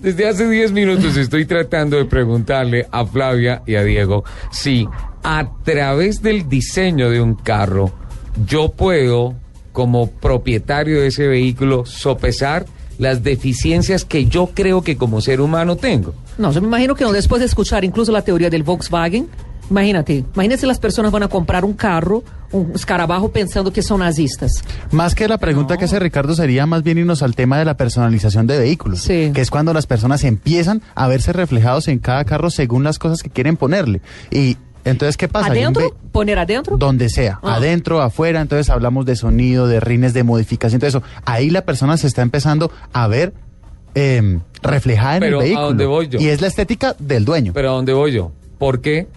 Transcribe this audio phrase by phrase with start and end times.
[0.00, 4.22] Desde hace 10 minutos estoy tratando de preguntarle a Flavia y a Diego
[4.52, 4.86] si
[5.24, 7.92] a través del diseño de un carro
[8.46, 9.34] yo puedo,
[9.72, 12.66] como propietario de ese vehículo, sopesar
[12.98, 16.14] las deficiencias que yo creo que como ser humano tengo.
[16.36, 19.28] No, yo me imagino que no, después de escuchar incluso la teoría del Volkswagen,
[19.68, 20.24] imagínate,
[20.56, 24.52] si las personas van a comprar un carro, un escarabajo pensando que son nazistas.
[24.90, 27.76] Más que la pregunta que hace Ricardo sería más bien irnos al tema de la
[27.76, 29.30] personalización de vehículos, Sí.
[29.34, 33.22] que es cuando las personas empiezan a verse reflejados en cada carro según las cosas
[33.22, 34.00] que quieren ponerle.
[34.30, 35.48] Y entonces, ¿qué pasa?
[35.48, 35.94] ¿Adentro?
[36.12, 36.78] ¿Poner adentro?
[36.78, 37.56] donde sea, Ah.
[37.56, 41.02] adentro, afuera, entonces hablamos de sonido, de rines, de modificación, todo eso.
[41.26, 43.34] Ahí la persona se está empezando a ver
[43.94, 45.66] eh, reflejada en Pero, el ¿a vehículo.
[45.66, 46.20] dónde voy yo?
[46.20, 47.52] Y es la estética del dueño.
[47.52, 48.32] Pero ¿a dónde voy yo?
[48.58, 49.08] Porque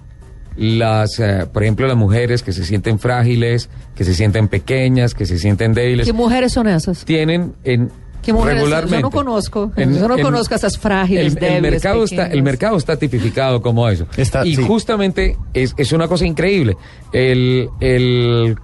[0.57, 5.25] las, eh, por ejemplo, las mujeres que se sienten frágiles, que se sienten pequeñas, que
[5.25, 7.05] se sienten débiles, ¿Qué mujeres son esas?
[7.05, 7.89] tienen en
[8.21, 8.59] ¿Qué mujeres?
[8.59, 8.97] regularmente.
[8.97, 9.71] Yo no conozco.
[9.77, 13.61] En- yo no en- conozco a esas frágiles, el, mercado está, el mercado está tipificado
[13.61, 14.05] como eso.
[14.17, 14.63] Está- y sí.
[14.63, 16.77] justamente es, es una cosa increíble.
[17.13, 18.55] El, el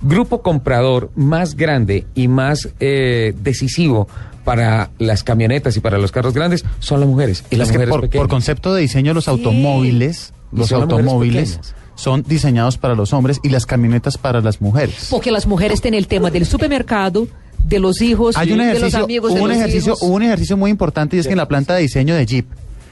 [0.00, 4.08] grupo comprador más grande y más eh, decisivo
[4.44, 7.44] para las camionetas y para los carros grandes son las mujeres.
[7.50, 8.22] Y las es que mujeres por, pequeñas.
[8.22, 11.60] por concepto de diseño los automóviles, los automóviles
[11.96, 15.08] son diseñados para los hombres y las camionetas para las mujeres.
[15.10, 17.26] Porque las mujeres tienen el tema del supermercado,
[17.58, 20.02] de los hijos, Hay un de los ejercicio, amigos hubo de un los ejercicio, hijos.
[20.02, 22.46] hubo un ejercicio muy importante y es que en la planta de diseño de Jeep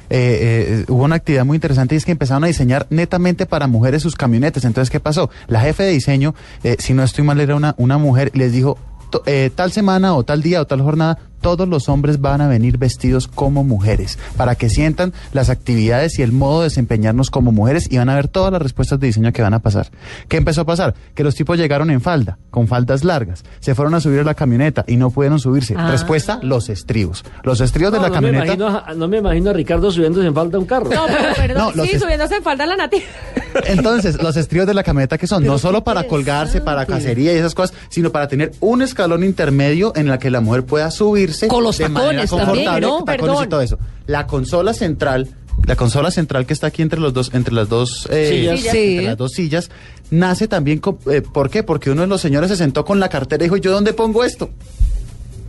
[0.09, 3.66] eh, eh, hubo una actividad muy interesante y es que empezaron a diseñar netamente para
[3.66, 4.64] mujeres sus camionetas.
[4.64, 5.31] Entonces, ¿qué pasó?
[5.48, 6.34] La jefe de diseño,
[6.65, 8.78] eh, si no estoy mal, era una, una mujer y les dijo,
[9.10, 12.48] "To- eh, tal semana o tal día o tal jornada, todos los hombres van a
[12.48, 17.53] venir vestidos como mujeres para que sientan las actividades y el modo de desempeñarnos como
[17.53, 19.91] mujeres y van a ver todas las respuestas de diseño que van a pasar.
[20.28, 20.94] ¿Qué empezó a pasar?
[21.14, 24.34] Que los tipos llegaron en falda, con faldas largas, se fueron a subir a la
[24.34, 25.75] camioneta y no pudieron subirse.
[25.76, 25.91] Ah.
[25.91, 27.25] Respuesta, los estribos.
[27.42, 28.44] Los estribos de la no me camioneta...
[28.54, 30.88] imagino a- no me imagino a Ricardo subiéndose en falta a un carro.
[30.91, 33.02] No, pero perdón, No, los sí, subiéndose en falda la nati.
[33.66, 37.36] Entonces, los estribos de la camioneta que son no solo para colgarse, para cacería y
[37.36, 40.91] esas cosas, sino para tener un escalón intermedio en la que la mujer pueda
[41.48, 43.04] Con los de manera también, confortable, ¿no?
[43.04, 43.44] tacones Perdón.
[43.44, 43.78] y todo eso.
[44.06, 45.28] La consola central,
[45.66, 48.60] la consola central que está aquí entre los dos, entre las dos eh, Sillas.
[48.60, 48.91] Sí.
[48.91, 49.70] entre las dos sillas,
[50.10, 51.62] nace también con, eh, ¿por qué?
[51.62, 54.25] Porque uno de los señores se sentó con la cartera y dijo, ¿yo dónde pongo
[54.25, 54.50] esto?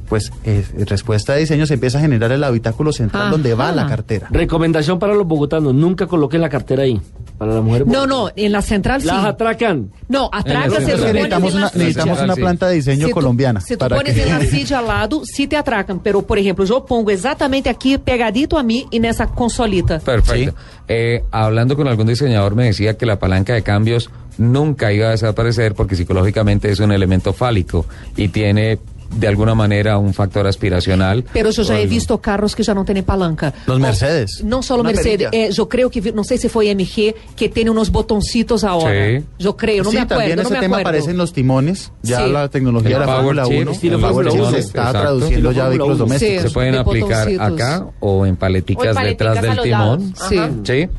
[0.09, 3.31] Pues eh, respuesta de diseño se empieza a generar el habitáculo central Ajá.
[3.31, 4.27] donde va la cartera.
[4.29, 7.01] Recomendación para los bogotanos, nunca coloquen la cartera ahí.
[7.37, 9.07] Para la mujer No, no, en la central sí.
[9.07, 9.91] Las atracan.
[10.07, 13.59] No, atrás En se necesitamos en la una, necesitamos una planta de diseño tu- colombiana.
[13.61, 15.99] Se tú para pones que- en la silla al lado, sí te atracan.
[15.99, 19.99] Pero, por ejemplo, yo pongo exactamente aquí, pegadito a mí, y nessa consolita.
[19.99, 20.55] Perfecto.
[20.87, 25.11] Eh, hablando con algún diseñador me decía que la palanca de cambios nunca iba a
[25.11, 27.85] desaparecer porque psicológicamente es un elemento fálico
[28.17, 28.79] y tiene
[29.15, 31.23] de alguna manera un factor aspiracional.
[31.33, 33.53] Pero yo ya he visto carros que ya no tienen palanca.
[33.67, 34.41] Los O- Mercedes.
[34.43, 37.69] No solo Una Mercedes, eh, yo creo que, no sé si fue MG, que tiene
[37.69, 39.19] unos botoncitos ahora.
[39.19, 39.25] Sí.
[39.39, 40.89] Yo creo, no sí, me acuerdo, también no ese me tema acuerdo.
[40.89, 41.91] aparece en los timones.
[42.01, 42.31] Ya Sí.
[42.31, 44.77] la tecnología El de la Fórmula Chip, 1 estilo el Power Chip 1, se está
[44.79, 44.99] exacto.
[45.01, 46.05] traduciendo ya a vehículos 1.
[46.05, 46.41] domésticos.
[46.41, 46.47] Sí.
[46.47, 47.61] Se pueden de aplicar botoncitos.
[47.61, 50.13] acá o en paleticas, O en paleticas detrás del timón.
[50.29, 50.39] Sí.
[50.63, 50.89] Sí.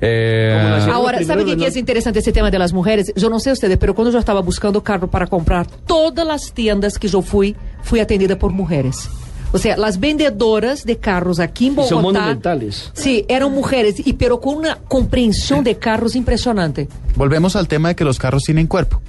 [0.00, 1.60] Eh, la- Ahora, Primero ¿sabe qué, Renault.
[1.62, 3.12] qué es interesante ese tema de las mujeres?
[3.16, 6.98] Yo no sé ustedes, pero cuando yo estaba buscando carro para comprar, todas las tiendas
[6.98, 9.08] que yo fui, fui atendida por mujeres.
[9.52, 12.18] O sea, las vendedoras de carros aquí en Y son Bogotá.
[12.20, 12.90] monumentales.
[12.94, 16.88] Sí, eran mujeres, y pero con una comprensión de carros impresionante.
[17.14, 19.00] Volvemos al tema de que los carros tienen cuerpo.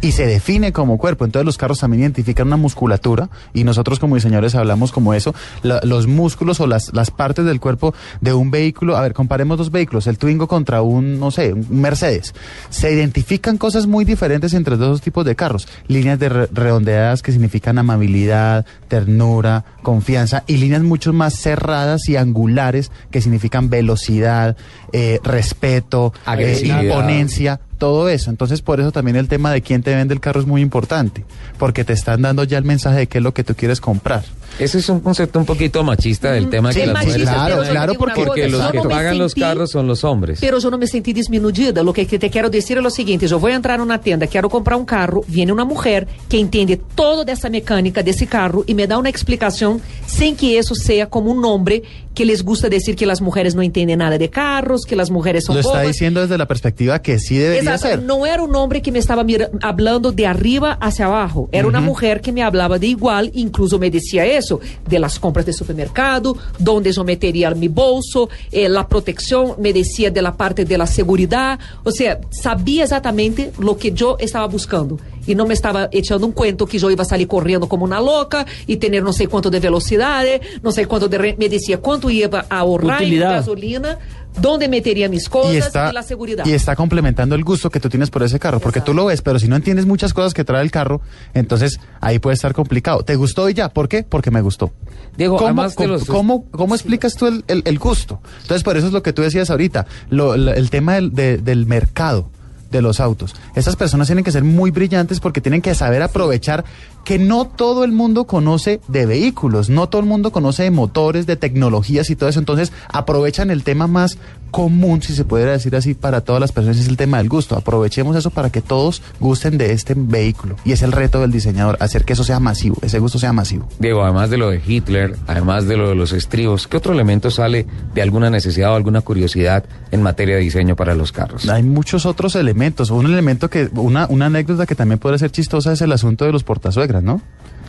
[0.00, 1.24] Y se define como cuerpo.
[1.24, 5.34] Entonces los carros también identifican una musculatura y nosotros como diseñadores hablamos como eso.
[5.62, 8.96] La- los músculos o las, las partes del cuerpo de un vehículo.
[8.96, 10.06] A ver, comparemos dos vehículos.
[10.06, 12.34] El Twingo contra un, no sé, un Mercedes.
[12.70, 15.66] Se identifican cosas muy diferentes entre los dos tipos de carros.
[15.88, 20.44] Líneas de re- redondeadas que significan amabilidad, ternura, confianza.
[20.46, 24.56] Y líneas mucho más cerradas y angulares que significan velocidad,
[24.92, 26.82] eh, respeto, eh, Agresividad.
[26.84, 28.30] imponencia todo eso.
[28.30, 31.24] Entonces, por eso también el tema de quién te vende el carro es muy importante,
[31.58, 34.24] porque te están dando ya el mensaje de qué es lo que tú quieres comprar.
[34.58, 37.64] Ese es un concepto un poquito machista del tema que Es las machista, mujeres- Claro,
[37.64, 40.38] yo claro, una porque- porque los yo que no pagan los carros son los hombres.
[40.40, 41.82] Pero yo no me sentí disminuida.
[41.82, 44.76] Lo que te quero decir é o seguinte: eu vou entrar numa tenda, quero comprar
[44.76, 48.98] um carro, viene uma mulher que entende toda dessa mecânica desse carro e me dá
[48.98, 51.82] uma explicação sem que isso seja como um nombre
[52.14, 55.44] que les gusta decir que as mulheres não entendem nada de carros, que as mulheres
[55.44, 55.86] são Lo está bobas.
[55.92, 57.98] diciendo desde la perspectiva que sí debería Exato, ser.
[58.02, 61.80] não era um homem que me estava mira- hablando de arriba hacia abajo, era uma
[61.80, 66.36] mulher que me hablaba de igual, incluso me decía eso, de las compras de supermercado,
[66.58, 70.86] donde eu meteria mi bolso, eh, la protección, me decía de la parte de la
[70.86, 74.98] seguridad, o sea, sabia exatamente lo que eu estava buscando.
[75.28, 78.44] E não me estava echando um cuento que eu ia sair correndo como uma louca
[78.66, 81.18] e ter não sei quanto de velocidade, não sei quanto de...
[81.38, 83.32] Me decía quanto ia a ahorrar em Utilidad.
[83.36, 83.98] gasolina,
[84.40, 86.46] donde meteria mis cosas y e, está, la seguridad.
[86.46, 89.20] y está complementando el gusto que tú tienes por ese carro, porque tú lo ves,
[89.20, 91.00] pero si no entiendes muchas cosas que trae el carro,
[91.34, 93.02] entonces ahí puede estar complicado.
[93.04, 93.68] ¿Te gustó y ya?
[93.68, 94.04] ¿Por qué?
[94.04, 94.72] Porque me gustó.
[95.16, 98.20] Diego, ¿Cómo, cómo, los- cómo- cómo explicas tú el, el- el gusto?
[98.42, 101.66] Entonces, por eso es lo que tú decías ahorita, lo- el tema del, de- del
[101.66, 102.30] mercado
[102.70, 103.34] de los autos.
[103.54, 106.64] Esas personas tienen que ser muy brillantes porque tienen que saber aprovechar
[107.08, 111.24] que no todo el mundo conoce de vehículos, no todo el mundo conoce de motores,
[111.24, 112.38] de tecnologías y todo eso.
[112.38, 114.18] Entonces, aprovechan el tema más
[114.50, 117.56] común, si se pudiera decir así, para todas las personas, es el tema del gusto.
[117.56, 120.56] Aprovechemos eso para que todos gusten de este vehículo.
[120.64, 123.68] Y es el reto del diseñador, hacer que eso sea masivo, ese gusto sea masivo.
[123.78, 127.30] Diego, además de lo de Hitler, además de lo de los estribos, ¿qué otro elemento
[127.30, 131.48] sale de alguna necesidad o alguna curiosidad en materia de diseño para los carros?
[131.48, 132.90] Hay muchos otros elementos.
[132.90, 136.32] Un elemento que, una, una anécdota que también puede ser chistosa es el asunto de
[136.32, 137.20] los portasuegras, ¿no?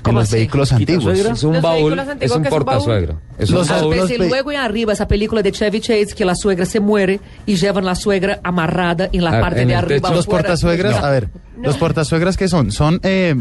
[0.01, 0.37] ¿Cómo los así?
[0.37, 1.17] vehículos antiguos.
[1.19, 2.49] Es un Los baúl, es un que es un baúl.
[2.49, 3.15] portasuegra.
[3.37, 3.95] Es un Los baúl.
[3.97, 7.19] Pensé ve- luego en arriba esa película de Chevy Chase que la suegra se muere
[7.45, 10.07] y llevan la suegra amarrada en la Ah, parte en de arriba.
[10.07, 10.15] techo.
[10.15, 11.05] Los portasuegras, No.
[11.05, 11.29] a ver,
[11.61, 13.35] los portasuegras que son, son eh,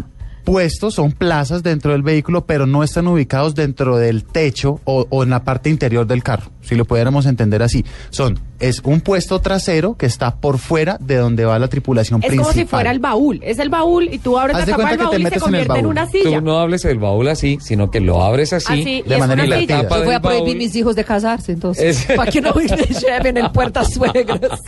[0.45, 5.23] puestos, son plazas dentro del vehículo, pero no están ubicados dentro del techo o, o
[5.23, 7.85] en la parte interior del carro, si lo pudiéramos entender así.
[8.11, 12.29] Son, es un puesto trasero que está por fuera de donde va la tripulación Es
[12.29, 12.53] principal.
[12.53, 13.41] como si fuera el baúl.
[13.43, 15.23] Es el baúl y tú abres Haz la tapa del que te baúl y se
[15.25, 16.39] metes en el convierte en, una silla.
[16.39, 18.81] Tú no hables del baúl así, sino que lo abres así.
[18.81, 19.83] Así, de es manera invertida.
[19.83, 20.57] Yo voy a del prohibir baúl.
[20.59, 22.09] mis hijos de casarse, entonces.
[22.09, 24.61] Es- Para que no me lleven el puerta suegras.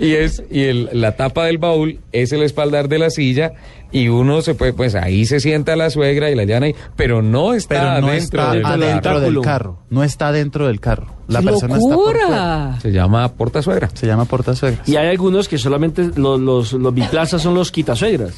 [0.00, 3.52] y es y el- la tapa del baúl es el espaldar de la silla
[3.92, 7.22] y uno se puede pues ahí se sienta la suegra y la llevan ahí pero
[7.22, 11.15] no está pero no dentro está del adentro del carro, no está dentro del carro.
[11.28, 12.78] La ¡Qué persona está por fuera.
[12.80, 14.88] se llama portasuegra Se llama portasuegras.
[14.88, 18.34] Y hay algunos que solamente los, los, los biplazas son los quitasuegras.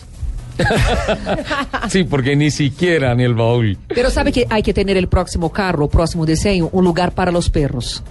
[1.89, 5.53] sí porque ni siquiera ni el baúl Pero sabe que hay que tener el próximo
[5.53, 8.03] carro, o próximo diseño, un lugar para los perros.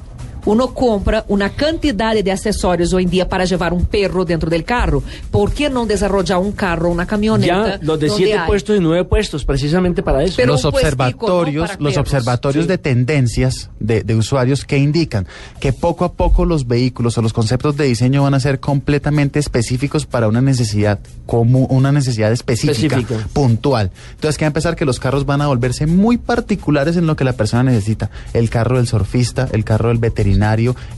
[0.47, 4.63] Uno compra una cantidad de accesorios hoy en día para llevar un perro dentro del
[4.63, 5.03] carro.
[5.29, 7.77] ¿Por qué no desarrollar un carro, una camioneta?
[7.77, 10.35] Ya los de siete hay- puestos y nueve puestos, precisamente para eso.
[10.37, 12.69] Pero los puestico, observatorios, los observatorios Sí.
[12.69, 15.27] de tendencias de, de usuarios que indican
[15.59, 19.39] que poco a poco los vehículos o los conceptos de diseño van a ser completamente
[19.39, 23.27] específicos para una necesidad común, una necesidad específica, Específica.
[23.33, 23.91] puntual.
[24.11, 27.17] Entonces que va a empezar que los carros van a volverse muy particulares en lo
[27.17, 28.09] que la persona necesita.
[28.33, 30.36] El carro del surfista, el carro del veterinario,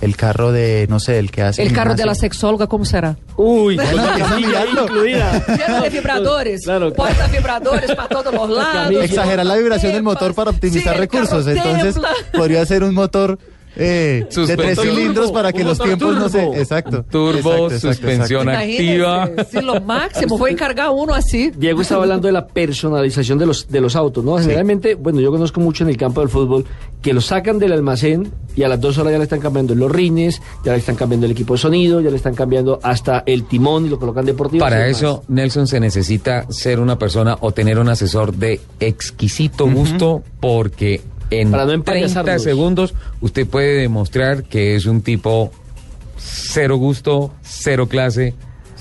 [0.02, 3.18] el carro de, no sé, el que hace El carro de la sexóloga, ¿cómo será?
[3.38, 3.78] Uy,
[4.38, 4.84] mirarlo.
[4.84, 5.46] incluida.
[5.48, 7.12] Lleno de vibradores, Claro, claro.
[7.14, 9.04] porta vibradores para todos los lados.
[9.04, 11.48] Exagerar la vibración del motor para optimizar recursos.
[11.48, 12.10] Entonces templa.
[12.34, 13.40] podría ser un motor
[13.76, 16.44] eh, de tres cilindros Turbo, para que los tiempos no se...
[16.60, 17.06] Exacto.
[17.10, 18.72] Turbo, Exacto, exacto, suspensión exacto.
[18.72, 19.30] activa.
[19.52, 20.46] Sí, lo máximo.
[20.46, 21.52] A encargar uno así.
[21.56, 24.38] Diego estaba hablando de la personalización de los, de los autos, ¿no?
[24.38, 26.66] Generalmente, bueno, yo conozco mucho en el campo del fútbol
[27.02, 29.92] que los sacan del almacén y a las dos horas ya le están cambiando los
[29.92, 33.46] rines, ya le están cambiando el equipo de sonido, ya le están cambiando hasta el
[33.46, 34.60] timón y lo colocan deportivo.
[34.60, 40.24] Para eso, Nelson, se necesita ser una persona o tener un asesor de exquisito gusto
[40.40, 42.44] porque en Para no 30 empayasarlos.
[42.44, 45.52] segundos usted puede demostrar que es un tipo
[46.18, 48.34] cero gusto, cero clase,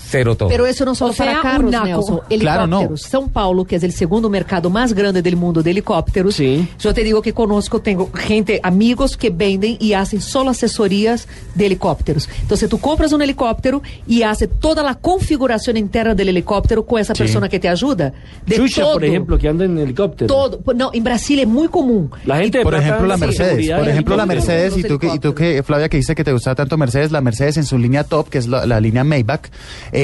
[0.08, 0.48] cero todo.
[0.48, 1.86] Pero eso no solo O sea, para carros, un naco.
[1.86, 2.20] Nelson.
[2.40, 2.78] Claro, no.
[2.80, 3.12] Helicópteros.
[3.12, 6.34] São Paulo, que es el segundo mercado más grande del mundo de helicópteros.
[6.36, 6.68] Sí.
[6.78, 11.66] Yo te digo que conozco, tengo gente, amigos que venden y hacen solo asesorías de
[11.66, 12.28] helicópteros.
[12.42, 17.14] Entonces tú compras un helicóptero y hace toda la configuración interna del helicóptero con esa
[17.14, 17.22] Sí.
[17.22, 18.12] persona que te ayuda.
[18.46, 20.26] De Xuxa, todo, por ejemplo, que anda en helicóptero.
[20.26, 20.60] Todo.
[20.74, 22.10] No, en Brasil es muy común.
[22.24, 23.70] La gente de Por ejemplo, la Mercedes.
[23.70, 24.26] Por ejemplo, la.
[24.26, 27.10] Mercedes, y tú, que, y tú que, Flavia, que dice que te gustaba tanto Mercedes,
[27.10, 29.46] la Mercedes en su línea top, que es la, la línea Maybach,
[29.92, 29.97] eh,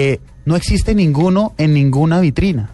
[0.45, 2.71] no existe ninguno en ninguna vitrina.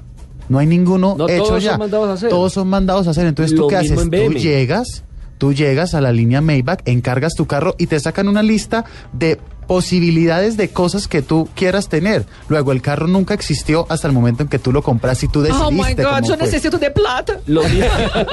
[0.49, 1.71] No hay ninguno No, hecho todos ya.
[1.73, 2.29] son mandados a hacer.
[2.29, 3.27] Todos son mandados a hacer.
[3.27, 4.11] Entonces, ¿tú Lo qué haces?
[4.11, 5.05] Tú llegas,
[5.39, 9.39] tú llegas a la línea Maybach, encargas tu carro y te sacan una lista de
[9.71, 12.25] posibilidades de cosas que tú quieras tener.
[12.49, 15.43] Luego, el carro nunca existió hasta el momento en que tú lo compras y tú
[15.43, 16.37] decidiste Oh my God, cómo yo fue.
[16.39, 17.39] necesito de plata.
[17.47, 17.87] Lo mismo,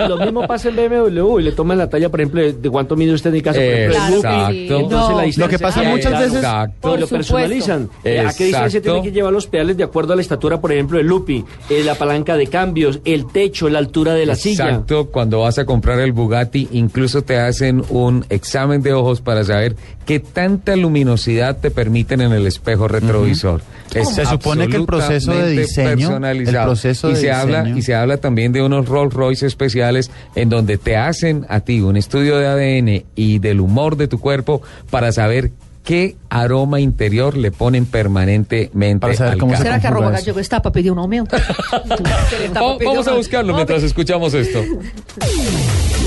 [0.10, 3.14] lo mismo pasa en BMW y le toman la talla, por ejemplo, de, cuánto mide
[3.14, 4.48] usted en el caso, por ejemplo, del Exacto.
[4.48, 4.60] Lupi.
[4.62, 5.22] Entonces No.
[5.22, 6.98] la Lo que pasa muchas veces- Exacto.
[6.98, 7.90] lo Por personalizan.
[8.04, 8.94] Eh, ¿A qué distancia Exacto.
[8.94, 11.46] tiene que llevar los pedales de acuerdo a la estatura, por ejemplo, del Lupi?
[11.70, 14.70] Eh, la palanca de cambios, el techo, la altura de la silla.
[14.70, 19.44] Exacto, cuando vas a comprar el Bugatti, incluso te hacen un examen de ojos para
[19.44, 19.76] saber
[20.08, 23.62] qué tanta luminosidad te permiten en el espejo retrovisor.
[23.94, 26.58] Es Se supone que el proceso de diseño, personalizado.
[26.60, 30.50] el proceso y se habla y se habla también de unos Rolls Royce especiales en
[30.50, 34.62] donde te hacen a ti un estudio de ADN y del humor de tu cuerpo
[34.90, 35.52] para saber
[35.84, 39.56] qué aroma interior le ponen permanentemente Para saber al cómo.
[39.56, 41.38] ¿Será que arroba gallego está para pedir un aumento?
[42.58, 44.62] Va- Vamos a buscarlo mientras escuchamos esto.